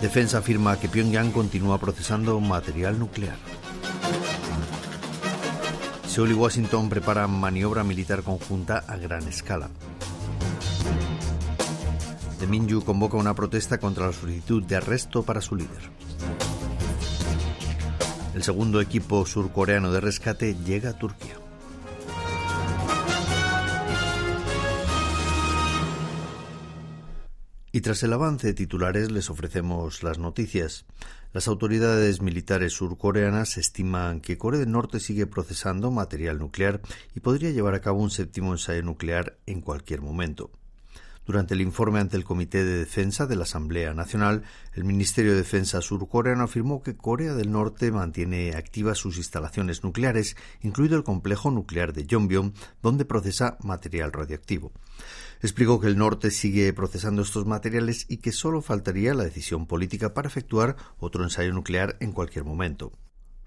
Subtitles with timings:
[0.00, 3.36] Defensa afirma que Pyongyang continúa procesando material nuclear.
[6.08, 9.68] Seúl y Washington preparan maniobra militar conjunta a gran escala.
[12.40, 15.90] De Minju convoca una protesta contra la solicitud de arresto para su líder.
[18.34, 21.29] El segundo equipo surcoreano de rescate llega a Turquía.
[27.80, 30.84] Y tras el avance de titulares les ofrecemos las noticias.
[31.32, 36.82] Las autoridades militares surcoreanas estiman que Corea del Norte sigue procesando material nuclear
[37.14, 40.50] y podría llevar a cabo un séptimo ensayo nuclear en cualquier momento.
[41.26, 44.42] Durante el informe ante el Comité de Defensa de la Asamblea Nacional,
[44.74, 50.36] el Ministerio de Defensa surcoreano afirmó que Corea del Norte mantiene activas sus instalaciones nucleares,
[50.62, 54.72] incluido el complejo nuclear de Yongbyon, donde procesa material radioactivo.
[55.42, 60.14] Explicó que el norte sigue procesando estos materiales y que solo faltaría la decisión política
[60.14, 62.92] para efectuar otro ensayo nuclear en cualquier momento.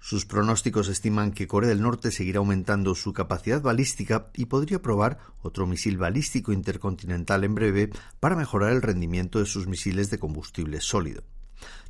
[0.04, 5.16] Sus pronósticos estiman que Corea del Norte seguirá aumentando su capacidad balística y podría probar
[5.40, 10.82] otro misil balístico intercontinental en breve para mejorar el rendimiento de sus misiles de combustible
[10.82, 11.22] sólido.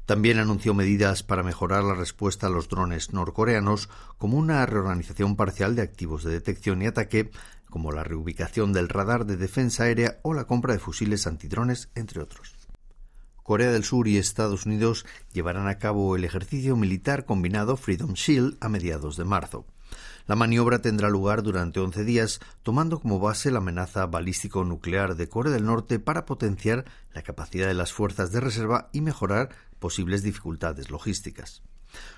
[0.06, 5.74] También anunció medidas para mejorar la respuesta a los drones norcoreanos, como una reorganización parcial
[5.74, 7.32] de activos de detección y ataque,
[7.68, 12.22] como la reubicación del radar de defensa aérea o la compra de fusiles antidrones, entre
[12.22, 12.63] otros.
[13.44, 18.56] Corea del Sur y Estados Unidos llevarán a cabo el ejercicio militar combinado Freedom Shield
[18.60, 19.66] a mediados de marzo.
[20.26, 25.52] La maniobra tendrá lugar durante 11 días, tomando como base la amenaza balístico-nuclear de Corea
[25.52, 30.90] del Norte para potenciar la capacidad de las fuerzas de reserva y mejorar posibles dificultades
[30.90, 31.62] logísticas.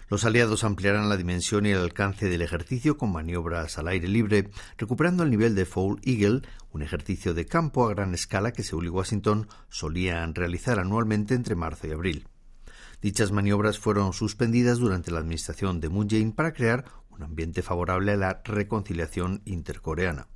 [0.08, 4.50] Los aliados ampliarán la dimensión y el alcance del ejercicio con maniobras al aire libre,
[4.78, 6.42] recuperando el nivel de Foul Eagle,
[6.72, 11.56] un ejercicio de campo a gran escala que Seúl y Washington solían realizar anualmente entre
[11.56, 12.28] marzo y abril.
[13.02, 18.12] Dichas maniobras fueron suspendidas durante la administración de Moon Jae-in para crear un ambiente favorable
[18.12, 20.28] a la reconciliación intercoreana.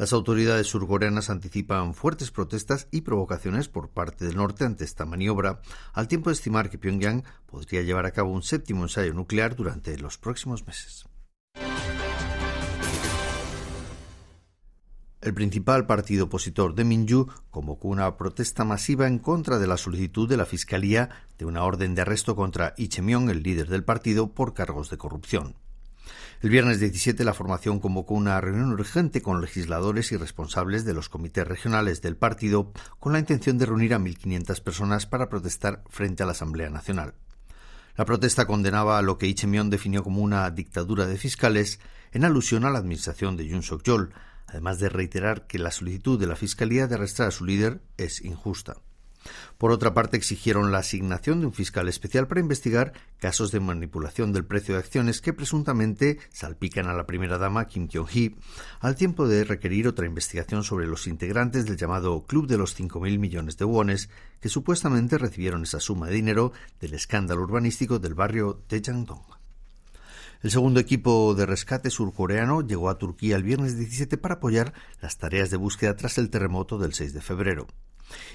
[0.00, 5.60] Las autoridades surcoreanas anticipan fuertes protestas y provocaciones por parte del norte ante esta maniobra,
[5.92, 9.98] al tiempo de estimar que Pyongyang podría llevar a cabo un séptimo ensayo nuclear durante
[9.98, 11.04] los próximos meses.
[15.20, 20.26] El principal partido opositor de Minju convocó una protesta masiva en contra de la solicitud
[20.26, 24.54] de la Fiscalía de una orden de arresto contra Myung, el líder del partido, por
[24.54, 25.56] cargos de corrupción.
[26.42, 31.08] El viernes 17 la formación convocó una reunión urgente con legisladores y responsables de los
[31.08, 36.22] comités regionales del partido con la intención de reunir a 1.500 personas para protestar frente
[36.22, 37.14] a la Asamblea Nacional.
[37.96, 41.80] La protesta condenaba lo que Ichemion definió como una dictadura de fiscales
[42.12, 44.12] en alusión a la administración de Yoon Suk-yeol,
[44.46, 48.24] además de reiterar que la solicitud de la Fiscalía de arrestar a su líder es
[48.24, 48.78] injusta.
[49.58, 54.32] Por otra parte, exigieron la asignación de un fiscal especial para investigar casos de manipulación
[54.32, 58.36] del precio de acciones que presuntamente salpican a la primera dama Kim Jong-hee,
[58.80, 63.18] al tiempo de requerir otra investigación sobre los integrantes del llamado Club de los 5.000
[63.18, 64.08] millones de wones,
[64.40, 69.40] que supuestamente recibieron esa suma de dinero del escándalo urbanístico del barrio de Jangdong.
[70.42, 74.72] El segundo equipo de rescate surcoreano llegó a Turquía el viernes 17 para apoyar
[75.02, 77.66] las tareas de búsqueda tras el terremoto del 6 de febrero.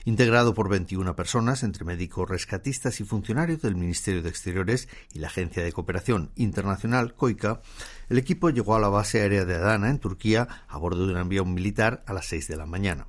[0.06, 5.28] Integrado por 21 personas, entre médicos rescatistas y funcionarios del Ministerio de Exteriores y la
[5.28, 7.62] Agencia de Cooperación Internacional, COICA,
[8.10, 11.20] el equipo llegó a la base aérea de Adana, en Turquía, a bordo de un
[11.20, 13.08] avión militar a las 6 de la mañana.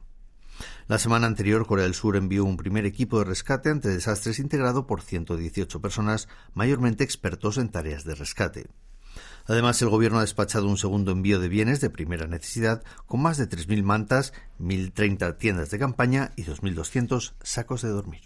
[0.88, 4.86] La semana anterior, Corea del Sur envió un primer equipo de rescate ante desastres integrado
[4.86, 8.66] por 118 personas, mayormente expertos en tareas de rescate.
[9.46, 13.38] Además, el Gobierno ha despachado un segundo envío de bienes de primera necesidad con más
[13.38, 18.22] de 3.000 mantas, 1.030 tiendas de campaña y 2.200 sacos de dormir.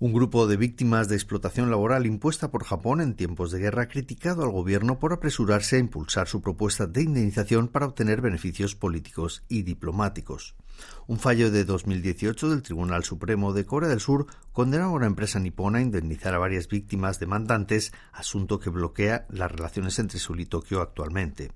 [0.00, 3.88] Un grupo de víctimas de explotación laboral impuesta por Japón en tiempos de guerra ha
[3.88, 9.42] criticado al gobierno por apresurarse a impulsar su propuesta de indemnización para obtener beneficios políticos
[9.48, 10.54] y diplomáticos.
[11.06, 15.38] Un fallo de 2018 del Tribunal Supremo de Corea del Sur condenó a una empresa
[15.38, 20.46] nipona a indemnizar a varias víctimas demandantes, asunto que bloquea las relaciones entre Seúl y
[20.46, 21.52] Tokio actualmente.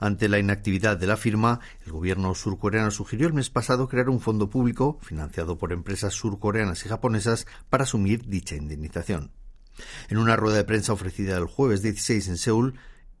[0.00, 4.20] Ante la inactividad de la firma, el gobierno surcoreano sugirió el mes pasado crear un
[4.20, 9.30] fondo público financiado por empresas surcoreanas y japonesas para asumir dicha indemnización.
[10.08, 12.74] En una rueda de prensa ofrecida el jueves 16 en Seúl,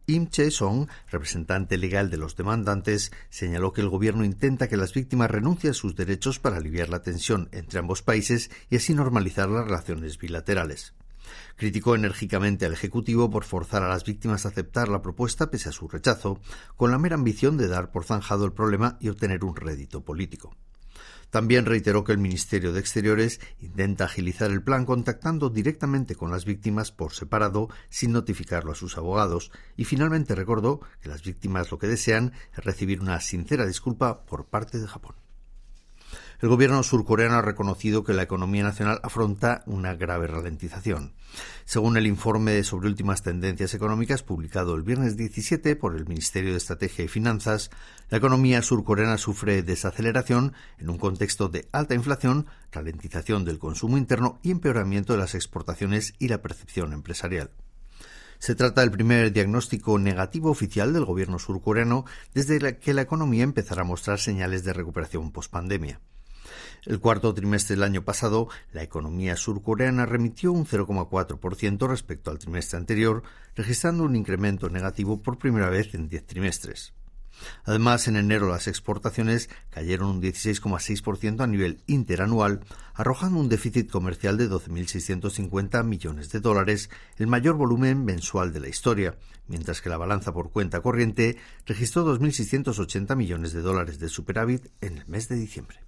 [0.06, 5.30] Im Che-song, representante legal de los demandantes, señaló que el gobierno intenta que las víctimas
[5.30, 9.64] renuncien a sus derechos para aliviar la tensión entre ambos países y así normalizar las
[9.64, 10.92] relaciones bilaterales.
[11.56, 15.72] Criticó enérgicamente al Ejecutivo por forzar a las víctimas a aceptar la propuesta pese a
[15.72, 16.38] su rechazo,
[16.76, 20.54] con la mera ambición de dar por zanjado el problema y obtener un rédito político.
[21.30, 26.44] También reiteró que el Ministerio de Exteriores intenta agilizar el plan contactando directamente con las
[26.44, 31.78] víctimas por separado sin notificarlo a sus abogados y finalmente recordó que las víctimas lo
[31.78, 35.23] que desean es recibir una sincera disculpa por parte de Japón.
[36.44, 41.14] El gobierno surcoreano ha reconocido que la economía nacional afronta una grave ralentización.
[41.64, 46.58] Según el informe sobre últimas tendencias económicas publicado el viernes 17 por el Ministerio de
[46.58, 47.70] Estrategia y Finanzas,
[48.10, 54.38] la economía surcoreana sufre desaceleración en un contexto de alta inflación, ralentización del consumo interno
[54.42, 57.52] y empeoramiento de las exportaciones y la percepción empresarial.
[58.38, 62.04] Se trata del primer diagnóstico negativo oficial del gobierno surcoreano
[62.34, 66.02] desde que la economía empezará a mostrar señales de recuperación pospandemia.
[66.84, 72.78] El cuarto trimestre del año pasado, la economía surcoreana remitió un 0,4% respecto al trimestre
[72.78, 73.22] anterior,
[73.54, 76.92] registrando un incremento negativo por primera vez en diez trimestres.
[77.64, 82.60] Además, en enero las exportaciones cayeron un 16,6% a nivel interanual,
[82.94, 88.68] arrojando un déficit comercial de 12.650 millones de dólares, el mayor volumen mensual de la
[88.68, 89.16] historia,
[89.48, 91.36] mientras que la balanza por cuenta corriente
[91.66, 95.80] registró 2.680 millones de dólares de superávit en el mes de diciembre.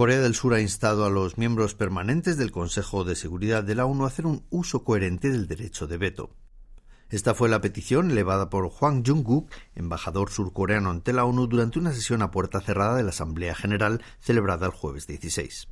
[0.00, 3.84] Corea del Sur ha instado a los miembros permanentes del Consejo de Seguridad de la
[3.84, 6.30] ONU a hacer un uso coherente del derecho de veto.
[7.10, 11.92] Esta fue la petición elevada por Hwang Jung-guk, embajador surcoreano ante la ONU, durante una
[11.92, 15.68] sesión a puerta cerrada de la Asamblea General celebrada el jueves 16.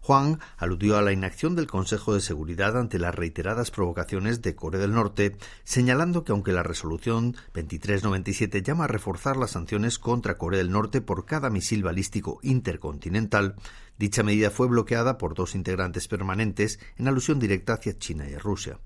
[0.00, 4.80] Juan aludió a la inacción del Consejo de Seguridad ante las reiteradas provocaciones de Corea
[4.80, 10.58] del Norte, señalando que aunque la resolución 2397 llama a reforzar las sanciones contra Corea
[10.58, 13.56] del Norte por cada misil balístico intercontinental,
[13.98, 18.78] dicha medida fue bloqueada por dos integrantes permanentes en alusión directa hacia China y Rusia.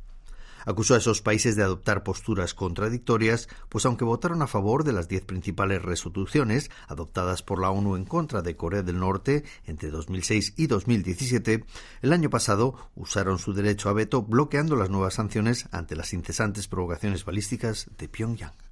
[0.67, 5.09] Acusó a esos países de adoptar posturas contradictorias, pues aunque votaron a favor de las
[5.09, 10.55] diez principales resoluciones adoptadas por la ONU en contra de Corea del Norte entre 2006
[10.57, 11.65] y 2017,
[12.03, 16.69] el año pasado usaron su derecho a veto bloqueando las nuevas sanciones ante las incesantes
[16.69, 18.70] provocaciones balísticas de Pyongyang.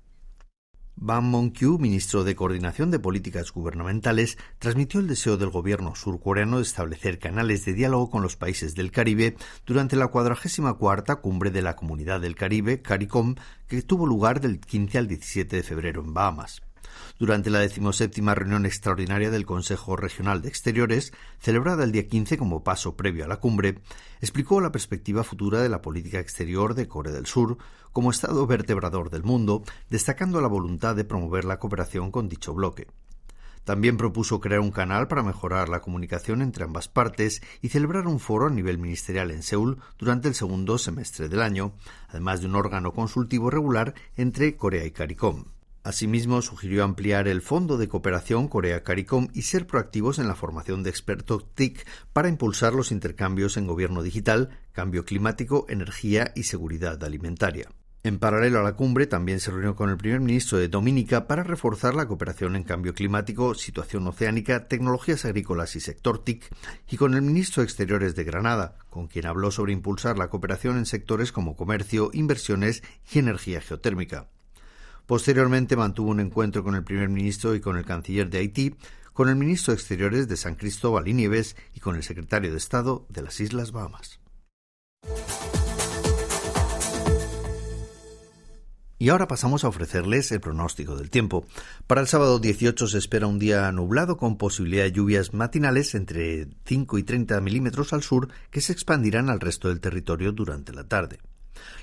[1.00, 6.65] Ban Mon-kyu, ministro de Coordinación de Políticas Gubernamentales, transmitió el deseo del gobierno surcoreano de
[6.65, 11.62] establecer canales de diálogo con los países del Caribe durante la cuadragésima cuarta cumbre de
[11.62, 13.37] la Comunidad del Caribe, CARICOM,
[13.69, 16.62] que tuvo lugar del 15 al 17 de febrero en Bahamas.
[17.19, 22.62] Durante la decimoséptima reunión extraordinaria del Consejo Regional de Exteriores, celebrada el día 15 como
[22.62, 23.79] paso previo a la cumbre,
[24.20, 27.58] explicó la perspectiva futura de la política exterior de Corea del Sur
[27.93, 32.87] como Estado vertebrador del mundo, destacando la voluntad de promover la cooperación con dicho bloque.
[33.69, 38.19] También propuso crear un canal para mejorar la comunicación entre ambas partes y celebrar un
[38.19, 41.73] foro a nivel ministerial en Seúl durante el segundo semestre del año,
[42.08, 45.58] además de un órgano consultivo regular entre Corea y CARICOM.
[45.83, 50.91] Asimismo, sugirió ampliar el Fondo de Cooperación Corea-CARICOM y ser proactivos en la formación de
[50.91, 57.69] expertos TIC para impulsar los intercambios en gobierno digital, cambio climático, energía y seguridad alimentaria.
[58.05, 61.43] En paralelo a la cumbre, también se reunió con el primer ministro de Dominica para
[61.43, 66.49] reforzar la cooperación en cambio climático, situación oceánica, tecnologías agrícolas y sector TIC,
[66.88, 70.79] y con el ministro de Exteriores de Granada, con quien habló sobre impulsar la cooperación
[70.79, 74.29] en sectores como comercio, inversiones y energía geotérmica.
[75.09, 78.75] Posteriormente mantuvo un encuentro con el primer ministro y con el canciller de Haití,
[79.15, 82.59] con el ministro de Exteriores de San Cristóbal y Nieves y con el secretario de
[82.59, 84.21] Estado de las Islas Bahamas.
[88.99, 91.47] Y ahora pasamos a ofrecerles el pronóstico del tiempo.
[91.87, 96.49] Para el sábado 18 se espera un día nublado con posibilidad de lluvias matinales entre
[96.67, 100.85] 5 y 30 milímetros al sur que se expandirán al resto del territorio durante la
[100.85, 101.19] tarde.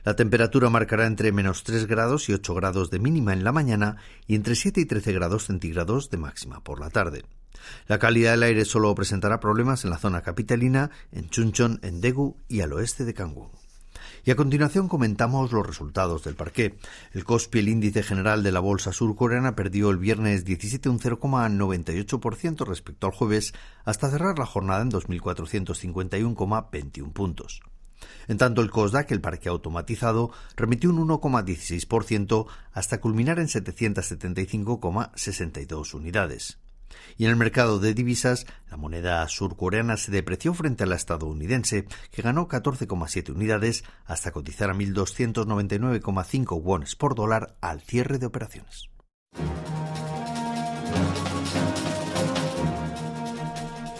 [0.03, 3.97] La temperatura marcará entre menos 3 grados y 8 grados de mínima en la mañana
[4.27, 7.23] y entre 7 y 13 grados centígrados de máxima por la tarde.
[7.87, 12.37] La calidad del aire solo presentará problemas en la zona capitalina, en Chuncheon, en Daegu
[12.47, 13.49] y al oeste de Kangwon.
[14.23, 16.77] Y a continuación comentamos los resultados del parqué.
[17.13, 22.65] El KOSPI, el índice general de la bolsa surcoreana, perdió el viernes 17 un 0,98%
[22.65, 23.53] respecto al jueves,
[23.83, 27.61] hasta cerrar la jornada en 2.451,21 puntos.
[28.27, 36.57] En tanto, el COSDAC, el parque automatizado, remitió un 1,16% hasta culminar en 775,62 unidades.
[37.17, 41.87] Y en el mercado de divisas, la moneda surcoreana se depreció frente a la estadounidense,
[42.11, 48.94] que ganó 14,7 unidades hasta cotizar a 1.299,5 wones por dólar al cierre de operaciones.